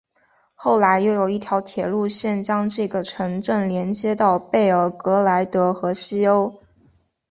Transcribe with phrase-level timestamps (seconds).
[0.55, 6.59] 后来又有一条铁路线将这个城镇连接到贝尔格莱德和西欧。